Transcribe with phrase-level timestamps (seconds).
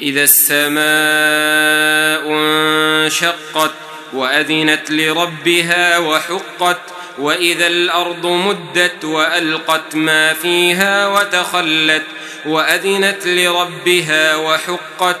[0.00, 0.82] إذا السماء
[2.32, 3.74] انشقت
[4.12, 6.80] وأذنت لربها وحقت
[7.18, 12.02] وإذا الأرض مدت وألقت ما فيها وتخلت
[12.46, 15.20] وأذنت لربها وحقت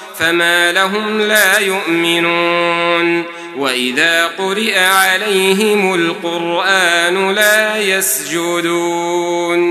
[0.21, 3.23] فما لهم لا يؤمنون
[3.57, 9.61] وإذا قرئ عليهم القرآن لا يسجدون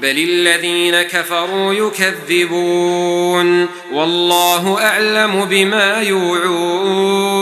[0.00, 7.41] بل الذين كفروا يكذبون والله أعلم بما يوعون